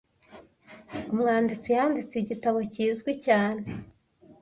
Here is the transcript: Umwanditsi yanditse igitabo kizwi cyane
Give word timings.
Umwanditsi 1.13 1.67
yanditse 1.77 2.13
igitabo 2.17 2.57
kizwi 2.73 3.11
cyane 3.25 3.61